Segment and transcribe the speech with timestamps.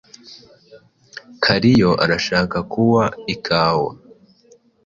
[1.43, 3.91] Kariyo arashaka kuwa ikawa.